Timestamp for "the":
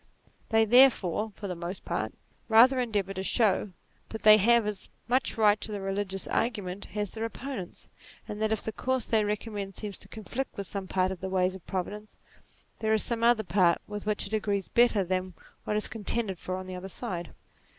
1.47-1.53, 5.71-5.79, 8.63-8.71, 11.21-11.29, 16.65-16.73